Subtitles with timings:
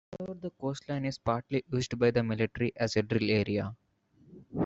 [0.17, 3.75] However, the coastline is partly used by the military as a drill-area.